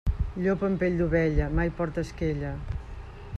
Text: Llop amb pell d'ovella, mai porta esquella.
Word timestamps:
Llop 0.45 0.63
amb 0.67 0.79
pell 0.83 0.97
d'ovella, 1.01 1.49
mai 1.59 1.71
porta 1.81 2.05
esquella. 2.09 2.55